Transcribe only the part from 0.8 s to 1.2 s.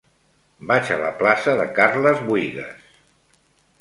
a la